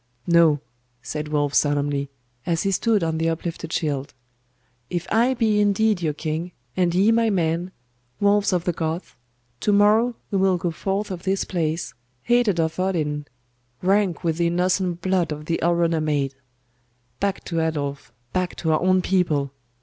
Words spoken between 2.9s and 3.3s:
on the